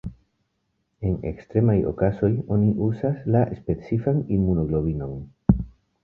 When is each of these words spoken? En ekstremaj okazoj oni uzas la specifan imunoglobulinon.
En 1.09 1.17
ekstremaj 1.31 1.75
okazoj 1.91 2.29
oni 2.55 2.71
uzas 2.85 3.19
la 3.35 3.43
specifan 3.59 4.23
imunoglobulinon. 4.39 5.21